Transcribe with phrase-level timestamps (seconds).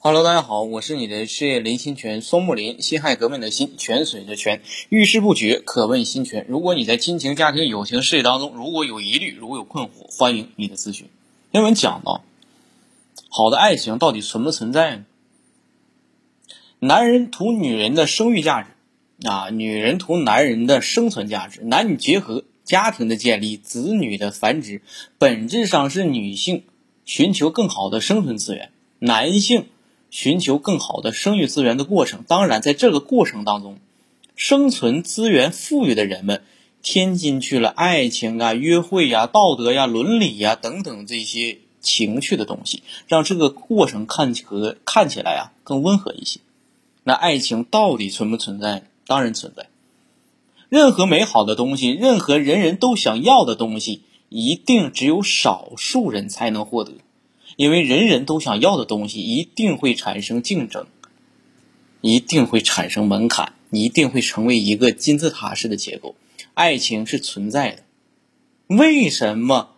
[0.00, 6.46] Hello，大家好，我是你的事业林心泉，松木林，辛亥革命的辛，泉水的泉，遇事不决，可问心泉。
[6.48, 11.08] 如果你在亲情、家庭、友情、事业当中，如果有疑虑，如果有困惑，欢迎你的咨询。
[11.50, 12.22] 因为讲到
[13.28, 15.04] 好的爱情到底存不存在呢？
[16.78, 24.80] 男人图女人的生育价值啊，女人图男人的生存价值，男女结合，家庭的建立，子女的繁殖，
[25.18, 26.62] 本质上是女性
[27.04, 28.70] 寻求更好的生存资源，
[29.00, 29.66] 男性。
[30.10, 33.78] 寻求更好的生育资源的过程，当然，在这个过程当中，
[34.36, 36.42] 生存资源富裕的人们
[36.82, 46.40] 添进去了爱情啊、约会呀、道德呀、伦理呀等等这些情趣的东西，让这个过程看和看起来啊更温和一些。
[47.04, 48.84] 那爱情到底存不存在？
[49.06, 49.68] 当然存在。
[50.68, 56.92] 任何美好的东西，任何人人都想要的东西，一定只有少数人才能获得。
[57.58, 60.86] 因为人人都想要的东西，一定会产生竞争，
[62.00, 66.14] 一定会产生门槛，一定会成为一个金字塔式的结构。
[66.54, 67.82] 爱情是存在的，
[68.68, 69.70] 为什么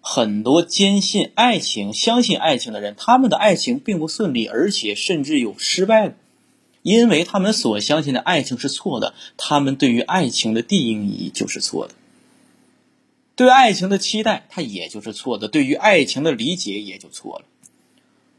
[0.00, 6.14] 很多坚信爱情、相信爱情的人，他们的爱情并不顺利，而且甚至有失败？
[6.82, 11.94] 因为他们所相信的爱情是错的，他们对于爱情的定义就是错的。
[13.36, 17.44] 对爱情的期待，它也就是错的；对于爱情的理解，也就错了。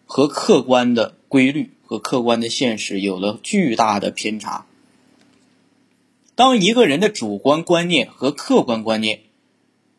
[0.06, 4.66] 和客观的规律和客观的现实有了巨大的偏差。
[6.34, 9.22] 当一个人的主观观念和客观观念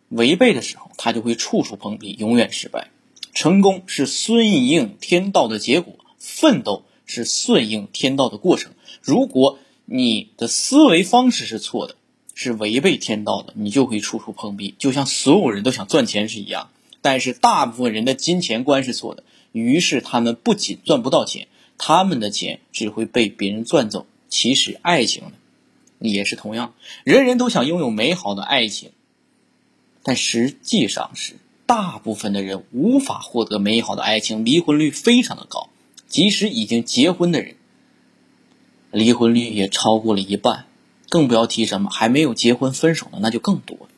[0.09, 2.91] 违背的时候，他就会处处碰壁，永远失败。
[3.33, 8.73] 成功是顺应天道的结果，奋斗是顺应天道的过程。
[9.01, 11.95] 如果你的思维方式是错的，
[12.41, 16.71] 是违背天道的，你就会处处碰壁，就像所有人都想赚钱是一样。
[17.03, 24.07] 但是大部分人的金钱观是错的，于是他们不仅赚不到钱，他们的钱只会被别人赚走。
[24.29, 25.33] 其实爱情呢，
[25.99, 28.93] 也是同样，人人都想拥有美好的爱情，
[30.05, 31.35] 但实际上是
[31.67, 35.71] 大部分的人无法获得美好的爱情，离婚率非常的高。
[36.07, 37.57] 即使已经结婚的人，
[38.93, 40.67] 离婚率也超过了一半。
[41.09, 43.89] 更不要提什么还没有结婚分手的，那就更多了。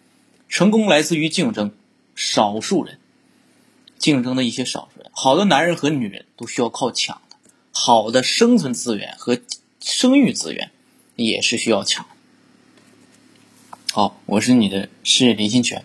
[0.49, 1.73] 成功来自于竞争，
[2.15, 2.99] 少数人
[3.99, 5.11] 竞争的一些少数人。
[5.13, 7.37] 好的男人和女人都需要靠抢的，
[7.73, 9.39] 好的生存资源和
[9.81, 10.71] 生育资源
[11.17, 12.07] 也是需要抢。
[13.93, 15.85] 好，我是你的事业林心泉，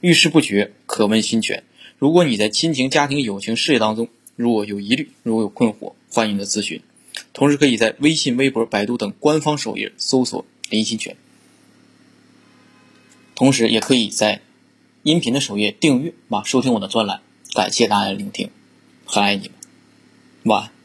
[0.00, 1.64] 遇事不决可问心泉。
[1.98, 6.80] 如果你在亲情、家庭、友情、事业当中如果有疑虑，如果有困惑，欢迎你的咨询。
[7.40, 11.16] 同时，可以在微信、微博、百度等官方首页搜索“林心泉”。
[13.34, 14.42] 同时，也可以在
[15.04, 17.22] 音频的首页订阅，啊，收听我的专栏。
[17.54, 18.50] 感谢大家的聆听，
[19.06, 19.52] 很爱你们，
[20.42, 20.79] 晚安。